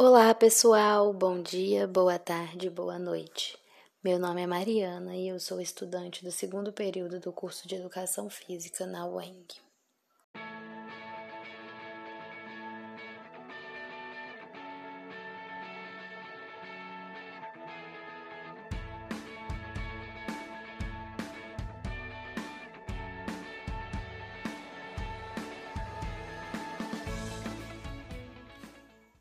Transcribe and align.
Olá, 0.00 0.32
pessoal. 0.32 1.12
Bom 1.12 1.42
dia, 1.42 1.84
boa 1.84 2.20
tarde, 2.20 2.70
boa 2.70 3.00
noite. 3.00 3.58
Meu 4.00 4.16
nome 4.16 4.40
é 4.40 4.46
Mariana 4.46 5.16
e 5.16 5.26
eu 5.26 5.40
sou 5.40 5.60
estudante 5.60 6.22
do 6.22 6.30
segundo 6.30 6.72
período 6.72 7.18
do 7.18 7.32
curso 7.32 7.66
de 7.66 7.74
Educação 7.74 8.30
Física 8.30 8.86
na 8.86 9.04
UENG. 9.08 9.56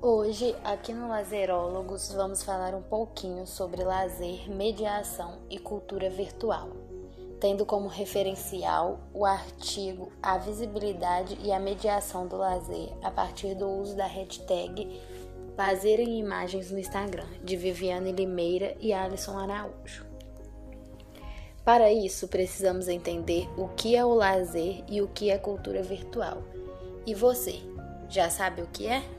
Hoje, 0.10 0.56
aqui 0.64 0.94
no 0.94 1.10
Lazerólogos, 1.10 2.14
vamos 2.14 2.42
falar 2.42 2.74
um 2.74 2.82
pouquinho 2.82 3.46
sobre 3.46 3.84
lazer, 3.84 4.50
mediação 4.50 5.40
e 5.50 5.60
cultura 5.60 6.10
virtual, 6.10 6.70
tendo 7.42 7.66
como 7.66 7.90
referencial 7.90 9.02
o 9.14 9.26
artigo 9.26 10.10
A 10.24 10.38
Visibilidade 10.38 11.38
e 11.44 11.52
a 11.52 11.60
Mediação 11.60 12.26
do 12.26 12.38
Lazer 12.38 12.94
a 13.04 13.12
partir 13.12 13.54
do 13.54 13.68
uso 13.68 13.98
da 13.98 14.08
hashtag 14.08 14.98
Lazer 15.58 16.00
em 16.00 16.20
Imagens 16.20 16.72
no 16.72 16.80
Instagram, 16.80 17.28
de 17.44 17.58
Viviane 17.58 18.14
Limeira 18.14 18.78
e 18.80 18.94
Alisson 18.94 19.38
Araújo. 19.38 20.06
Para 21.66 21.92
isso, 21.92 22.30
precisamos 22.30 22.88
entender 22.88 23.50
o 23.58 23.68
que 23.68 23.94
é 23.94 24.06
o 24.06 24.14
lazer 24.14 24.86
e 24.88 25.02
o 25.02 25.10
que 25.10 25.30
é 25.30 25.38
cultura 25.38 25.84
virtual. 25.84 26.44
E 27.06 27.14
você, 27.14 27.60
já 28.08 28.30
sabe 28.30 28.62
o 28.62 28.68
que 28.68 28.88
é? 28.88 29.17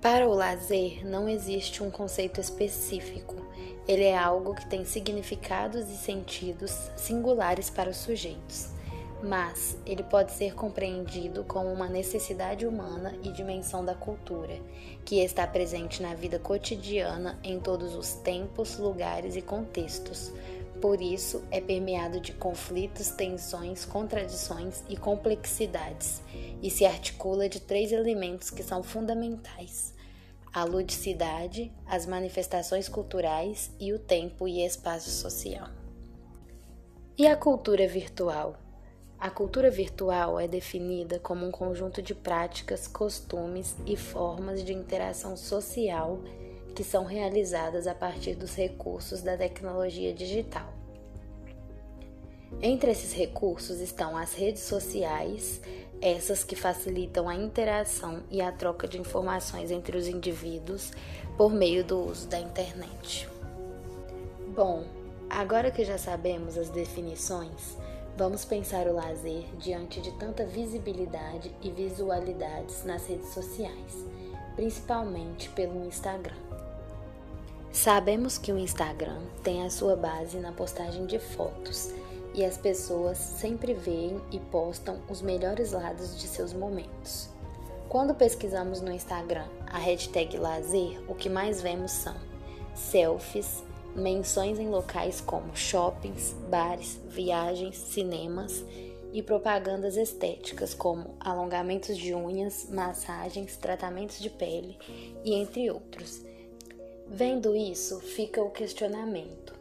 Para 0.00 0.26
o 0.26 0.32
lazer, 0.32 1.06
não 1.06 1.28
existe 1.28 1.82
um 1.82 1.90
conceito 1.90 2.40
específico. 2.40 3.36
Ele 3.86 4.04
é 4.04 4.16
algo 4.16 4.54
que 4.54 4.64
tem 4.64 4.82
significados 4.82 5.90
e 5.90 5.96
sentidos 5.96 6.90
singulares 6.96 7.68
para 7.68 7.90
os 7.90 7.98
sujeitos, 7.98 8.70
mas 9.22 9.76
ele 9.84 10.02
pode 10.02 10.32
ser 10.32 10.54
compreendido 10.54 11.44
como 11.44 11.70
uma 11.70 11.86
necessidade 11.86 12.66
humana 12.66 13.14
e 13.22 13.30
dimensão 13.30 13.84
da 13.84 13.94
cultura, 13.94 14.58
que 15.04 15.22
está 15.22 15.46
presente 15.46 16.00
na 16.00 16.14
vida 16.14 16.38
cotidiana 16.38 17.38
em 17.44 17.60
todos 17.60 17.94
os 17.94 18.14
tempos, 18.14 18.78
lugares 18.78 19.36
e 19.36 19.42
contextos, 19.42 20.32
por 20.80 21.00
isso, 21.02 21.44
é 21.50 21.60
permeado 21.60 22.20
de 22.20 22.32
conflitos, 22.32 23.10
tensões, 23.10 23.84
contradições 23.84 24.82
e 24.88 24.96
complexidades, 24.96 26.22
e 26.62 26.70
se 26.70 26.86
articula 26.86 27.48
de 27.48 27.60
três 27.60 27.92
elementos 27.92 28.50
que 28.50 28.62
são 28.62 28.82
fundamentais: 28.82 29.94
a 30.52 30.64
ludicidade, 30.64 31.70
as 31.86 32.06
manifestações 32.06 32.88
culturais 32.88 33.70
e 33.78 33.92
o 33.92 33.98
tempo 33.98 34.48
e 34.48 34.64
espaço 34.64 35.10
social. 35.10 35.68
E 37.18 37.26
a 37.26 37.36
cultura 37.36 37.86
virtual? 37.86 38.56
A 39.18 39.28
cultura 39.28 39.70
virtual 39.70 40.40
é 40.40 40.48
definida 40.48 41.18
como 41.18 41.46
um 41.46 41.50
conjunto 41.50 42.00
de 42.00 42.14
práticas, 42.14 42.88
costumes 42.88 43.76
e 43.84 43.94
formas 43.94 44.64
de 44.64 44.72
interação 44.72 45.36
social 45.36 46.22
que 46.74 46.82
são 46.82 47.04
realizadas 47.04 47.86
a 47.86 47.94
partir 47.94 48.34
dos 48.34 48.54
recursos 48.54 49.20
da 49.20 49.36
tecnologia 49.36 50.14
digital. 50.14 50.69
Entre 52.60 52.90
esses 52.90 53.12
recursos 53.12 53.80
estão 53.80 54.16
as 54.16 54.34
redes 54.34 54.62
sociais, 54.62 55.60
essas 56.02 56.42
que 56.42 56.56
facilitam 56.56 57.28
a 57.28 57.34
interação 57.34 58.22
e 58.30 58.40
a 58.42 58.50
troca 58.50 58.88
de 58.88 58.98
informações 58.98 59.70
entre 59.70 59.96
os 59.96 60.08
indivíduos 60.08 60.92
por 61.36 61.52
meio 61.52 61.84
do 61.84 61.98
uso 61.98 62.26
da 62.26 62.38
internet. 62.38 63.28
Bom, 64.54 64.84
agora 65.28 65.70
que 65.70 65.84
já 65.84 65.96
sabemos 65.96 66.58
as 66.58 66.68
definições, 66.68 67.78
vamos 68.16 68.44
pensar 68.44 68.86
o 68.88 68.94
lazer 68.94 69.44
diante 69.56 70.00
de 70.00 70.10
tanta 70.18 70.44
visibilidade 70.44 71.54
e 71.62 71.70
visualidades 71.70 72.84
nas 72.84 73.06
redes 73.06 73.32
sociais, 73.32 74.04
principalmente 74.54 75.48
pelo 75.50 75.86
Instagram. 75.86 76.36
Sabemos 77.72 78.36
que 78.36 78.52
o 78.52 78.58
Instagram 78.58 79.22
tem 79.42 79.64
a 79.64 79.70
sua 79.70 79.94
base 79.94 80.38
na 80.38 80.50
postagem 80.50 81.06
de 81.06 81.18
fotos 81.18 81.94
e 82.34 82.44
as 82.44 82.56
pessoas 82.56 83.18
sempre 83.18 83.74
veem 83.74 84.20
e 84.30 84.38
postam 84.38 85.00
os 85.08 85.20
melhores 85.20 85.72
lados 85.72 86.18
de 86.18 86.26
seus 86.26 86.52
momentos. 86.52 87.28
Quando 87.88 88.14
pesquisamos 88.14 88.80
no 88.80 88.92
Instagram 88.92 89.46
a 89.66 89.78
hashtag 89.78 90.36
lazer, 90.36 91.00
o 91.08 91.14
que 91.14 91.28
mais 91.28 91.60
vemos 91.60 91.90
são 91.90 92.14
selfies, 92.74 93.64
menções 93.96 94.58
em 94.58 94.68
locais 94.68 95.20
como 95.20 95.56
shoppings, 95.56 96.34
bares, 96.48 97.00
viagens, 97.08 97.76
cinemas 97.76 98.64
e 99.12 99.22
propagandas 99.22 99.96
estéticas 99.96 100.72
como 100.72 101.16
alongamentos 101.18 101.98
de 101.98 102.14
unhas, 102.14 102.68
massagens, 102.70 103.56
tratamentos 103.56 104.20
de 104.20 104.30
pele 104.30 104.78
e 105.24 105.34
entre 105.34 105.68
outros 105.68 106.22
Vendo 107.12 107.56
isso, 107.56 107.98
fica 107.98 108.40
o 108.40 108.50
questionamento. 108.50 109.52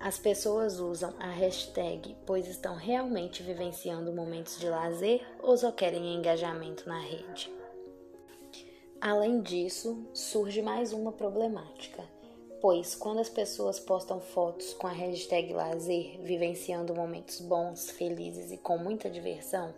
As 0.00 0.16
pessoas 0.16 0.78
usam 0.78 1.12
a 1.18 1.28
hashtag 1.28 2.16
pois 2.24 2.46
estão 2.46 2.76
realmente 2.76 3.42
vivenciando 3.42 4.12
momentos 4.12 4.58
de 4.60 4.68
lazer 4.68 5.26
ou 5.42 5.56
só 5.56 5.72
querem 5.72 6.14
engajamento 6.14 6.88
na 6.88 7.00
rede? 7.00 7.52
Além 9.00 9.40
disso, 9.40 10.06
surge 10.14 10.62
mais 10.62 10.92
uma 10.92 11.10
problemática, 11.10 12.04
pois 12.60 12.94
quando 12.94 13.18
as 13.18 13.28
pessoas 13.28 13.80
postam 13.80 14.20
fotos 14.20 14.72
com 14.74 14.86
a 14.86 14.92
hashtag 14.92 15.52
lazer, 15.52 16.20
vivenciando 16.22 16.94
momentos 16.94 17.40
bons, 17.40 17.90
felizes 17.90 18.52
e 18.52 18.56
com 18.56 18.78
muita 18.78 19.10
diversão, 19.10 19.74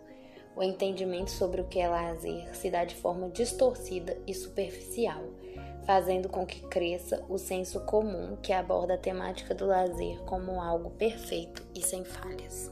o 0.55 0.63
entendimento 0.63 1.31
sobre 1.31 1.61
o 1.61 1.67
que 1.67 1.79
é 1.79 1.87
lazer 1.87 2.55
se 2.55 2.69
dá 2.69 2.85
de 2.85 2.95
forma 2.95 3.29
distorcida 3.29 4.17
e 4.27 4.33
superficial 4.33 5.23
fazendo 5.85 6.29
com 6.29 6.45
que 6.45 6.61
cresça 6.67 7.23
o 7.27 7.37
senso 7.37 7.79
comum 7.81 8.37
que 8.41 8.53
aborda 8.53 8.93
a 8.93 8.97
temática 8.97 9.53
do 9.53 9.65
lazer 9.65 10.19
como 10.21 10.61
algo 10.61 10.91
perfeito 10.91 11.63
e 11.75 11.81
sem 11.81 12.03
falhas. 12.03 12.71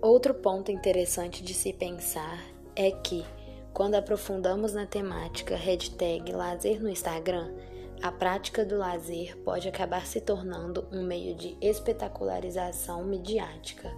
Outro 0.00 0.34
ponto 0.34 0.70
interessante 0.70 1.42
de 1.42 1.54
se 1.54 1.72
pensar 1.72 2.38
é 2.76 2.90
que, 2.90 3.24
quando 3.72 3.96
aprofundamos 3.96 4.72
na 4.72 4.86
temática 4.86 5.56
hashtag 5.56 6.30
lazer 6.32 6.80
no 6.80 6.88
Instagram, 6.88 7.52
a 8.00 8.12
prática 8.12 8.64
do 8.64 8.78
lazer 8.78 9.36
pode 9.38 9.66
acabar 9.66 10.06
se 10.06 10.20
tornando 10.20 10.86
um 10.92 11.02
meio 11.02 11.34
de 11.34 11.56
espetacularização 11.60 13.04
midiática, 13.04 13.90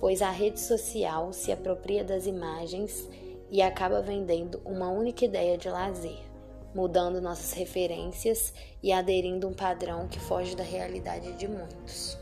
pois 0.00 0.22
a 0.22 0.30
rede 0.30 0.58
social 0.58 1.32
se 1.32 1.52
apropria 1.52 2.02
das 2.02 2.26
imagens 2.26 3.08
e 3.50 3.62
acaba 3.62 4.02
vendendo 4.02 4.60
uma 4.64 4.88
única 4.88 5.24
ideia 5.24 5.56
de 5.56 5.68
lazer 5.68 6.30
mudando 6.74 7.20
nossas 7.20 7.52
referências 7.52 8.52
e 8.82 8.92
aderindo 8.92 9.48
um 9.48 9.52
padrão 9.52 10.06
que 10.08 10.20
foge 10.20 10.54
da 10.54 10.62
realidade 10.62 11.32
de 11.32 11.48
muitos. 11.48 12.18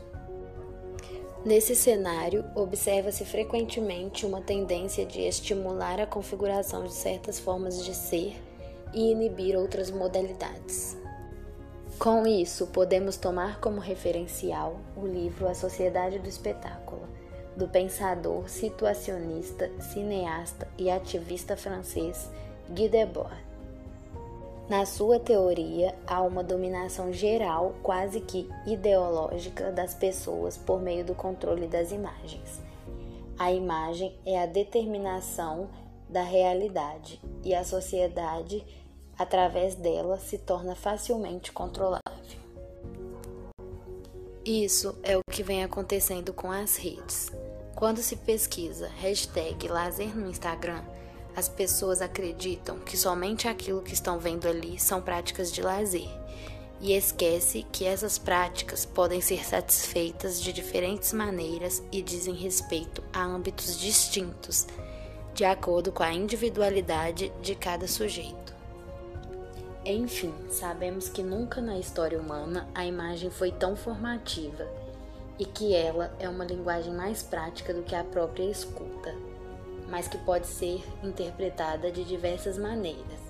Nesse 1.45 1.75
cenário, 1.75 2.43
observa-se 2.53 3.23
frequentemente 3.23 4.25
uma 4.25 4.41
tendência 4.41 5.05
de 5.05 5.21
estimular 5.21 5.99
a 5.99 6.05
configuração 6.05 6.83
de 6.83 6.93
certas 6.93 7.39
formas 7.39 7.83
de 7.85 7.95
ser 7.95 8.35
e 8.93 9.11
inibir 9.11 9.55
outras 9.55 9.89
modalidades. 9.89 10.97
Com 11.97 12.27
isso, 12.27 12.67
podemos 12.67 13.15
tomar 13.15 13.59
como 13.61 13.79
referencial 13.79 14.79
o 14.97 15.05
livro 15.05 15.47
A 15.47 15.53
Sociedade 15.53 16.19
do 16.19 16.27
Espetáculo, 16.27 17.07
do 17.59 17.67
pensador, 17.67 18.49
situacionista, 18.49 19.69
cineasta 19.79 20.67
e 20.77 20.89
ativista 20.89 21.55
francês 21.55 22.27
Guy 22.69 22.89
Debord 22.89 23.49
na 24.69 24.85
sua 24.85 25.19
teoria, 25.19 25.95
há 26.05 26.21
uma 26.21 26.43
dominação 26.43 27.11
geral, 27.11 27.73
quase 27.81 28.21
que 28.21 28.47
ideológica, 28.67 29.71
das 29.71 29.95
pessoas 29.95 30.57
por 30.57 30.79
meio 30.79 31.03
do 31.03 31.15
controle 31.15 31.65
das 31.65 31.91
imagens. 31.91 32.61
A 33.39 33.51
imagem 33.51 34.15
é 34.23 34.39
a 34.39 34.45
determinação 34.45 35.67
da 36.07 36.21
realidade 36.21 37.19
e 37.43 37.55
a 37.55 37.63
sociedade, 37.63 38.63
através 39.17 39.73
dela, 39.73 40.19
se 40.19 40.37
torna 40.37 40.75
facilmente 40.75 41.51
controlável. 41.51 42.03
Isso 44.45 44.95
é 45.01 45.17
o 45.17 45.21
que 45.31 45.41
vem 45.41 45.63
acontecendo 45.63 46.31
com 46.31 46.51
as 46.51 46.75
redes. 46.75 47.31
Quando 47.79 48.01
se 48.01 48.17
pesquisa 48.17 48.89
hashtag 48.97 49.69
lazer 49.69 50.13
no 50.13 50.29
Instagram, 50.29 50.83
as 51.33 51.47
pessoas 51.47 52.01
acreditam 52.01 52.77
que 52.77 52.97
somente 52.97 53.47
aquilo 53.47 53.81
que 53.81 53.93
estão 53.93 54.19
vendo 54.19 54.49
ali 54.49 54.77
são 54.77 55.01
práticas 55.01 55.49
de 55.49 55.61
lazer 55.61 56.09
e 56.81 56.91
esquece 56.91 57.65
que 57.71 57.85
essas 57.85 58.17
práticas 58.17 58.83
podem 58.83 59.21
ser 59.21 59.45
satisfeitas 59.45 60.41
de 60.41 60.51
diferentes 60.51 61.13
maneiras 61.13 61.81
e 61.89 62.01
dizem 62.01 62.33
respeito 62.33 63.01
a 63.13 63.23
âmbitos 63.23 63.79
distintos, 63.79 64.67
de 65.33 65.45
acordo 65.45 65.89
com 65.89 66.03
a 66.03 66.11
individualidade 66.11 67.31
de 67.41 67.55
cada 67.55 67.87
sujeito. 67.87 68.53
Enfim, 69.85 70.33
sabemos 70.49 71.07
que 71.07 71.23
nunca 71.23 71.61
na 71.61 71.79
história 71.79 72.19
humana 72.19 72.67
a 72.75 72.85
imagem 72.85 73.31
foi 73.31 73.53
tão 73.53 73.73
formativa 73.77 74.67
e 75.39 75.45
que 75.45 75.73
ela 75.73 76.13
é 76.19 76.27
uma 76.27 76.43
linguagem 76.43 76.93
mais 76.93 77.23
prática 77.23 77.73
do 77.73 77.81
que 77.81 77.95
a 77.95 78.03
própria 78.03 78.43
escuta, 78.43 79.15
mas 79.87 80.07
que 80.07 80.17
pode 80.19 80.45
ser 80.45 80.83
interpretada 81.01 81.89
de 81.89 82.03
diversas 82.03 82.57
maneiras. 82.57 83.29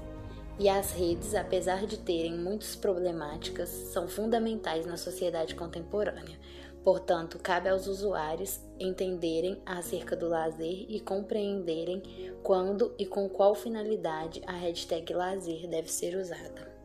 E 0.58 0.68
as 0.68 0.92
redes, 0.92 1.36
apesar 1.36 1.86
de 1.86 1.98
terem 1.98 2.38
muitas 2.38 2.76
problemáticas, 2.76 3.70
são 3.70 4.10
fundamentais 4.10 4.86
na 4.86 4.98
sociedade 4.98 5.56
contemporânea. 5.56 6.38
Portanto, 6.84 7.40
cabe 7.40 7.70
aos 7.70 7.88
usuários 7.88 8.60
entenderem 8.80 9.62
acerca 9.66 10.16
do 10.16 10.28
lazer 10.28 10.86
e 10.90 11.00
compreenderem 11.00 12.02
quando 12.42 12.94
e 12.98 13.06
com 13.06 13.30
qual 13.30 13.54
finalidade 13.54 14.42
a 14.48 14.54
hashtag 14.54 15.14
lazer 15.14 15.68
deve 15.68 15.92
ser 15.92 16.16
usada. 16.18 16.79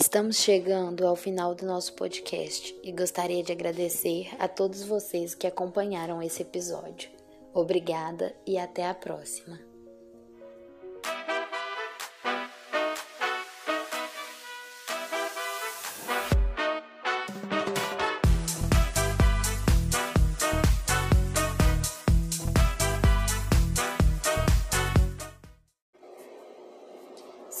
Estamos 0.00 0.36
chegando 0.36 1.04
ao 1.04 1.16
final 1.16 1.56
do 1.56 1.66
nosso 1.66 1.92
podcast 1.94 2.72
e 2.84 2.92
gostaria 2.92 3.42
de 3.42 3.50
agradecer 3.50 4.30
a 4.38 4.46
todos 4.46 4.84
vocês 4.84 5.34
que 5.34 5.44
acompanharam 5.44 6.22
esse 6.22 6.40
episódio. 6.40 7.10
Obrigada 7.52 8.32
e 8.46 8.56
até 8.56 8.86
a 8.86 8.94
próxima. 8.94 9.67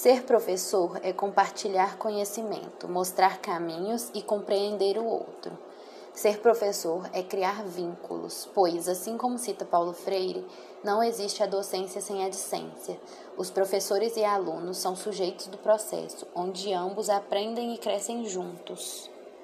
Ser 0.08 0.22
professor 0.22 0.98
é 1.02 1.12
compartilhar 1.12 1.98
conhecimento, 1.98 2.88
mostrar 2.88 3.42
caminhos 3.42 4.10
e 4.14 4.22
compreender 4.22 4.96
o 4.96 5.04
outro. 5.04 5.52
Ser 6.14 6.38
professor 6.38 7.06
é 7.12 7.22
criar 7.22 7.62
vínculos, 7.62 8.48
pois, 8.54 8.88
assim 8.88 9.18
como 9.18 9.36
cita 9.36 9.66
Paulo 9.66 9.92
Freire, 9.92 10.46
não 10.82 11.02
existe 11.02 11.42
a 11.42 11.46
docência 11.46 12.00
sem 12.00 12.24
a 12.24 12.30
discência. 12.30 12.98
Os 13.36 13.50
professores 13.50 14.16
e 14.16 14.24
alunos 14.24 14.78
são 14.78 14.96
sujeitos 14.96 15.46
do 15.48 15.58
processo, 15.58 16.26
onde 16.34 16.72
ambos 16.72 17.10
aprendem 17.10 17.74
e 17.74 17.76
crescem 17.76 18.24
juntos. 18.24 19.10